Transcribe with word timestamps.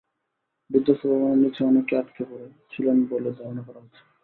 বিধ্বস্ত 0.69 1.03
ভবনের 1.11 1.39
নিচে 1.43 1.61
অনেকে 1.63 1.93
আটকে 1.97 2.23
পড়ে 2.25 2.47
ছিলেন 2.71 2.97
বলে 3.11 3.29
ধারণা 3.37 3.61
করা 3.67 3.79
হচ্ছে। 3.83 4.01